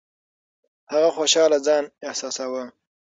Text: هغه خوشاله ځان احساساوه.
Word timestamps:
هغه 0.91 1.09
خوشاله 1.17 1.57
ځان 1.65 1.83
احساساوه. 2.09 2.63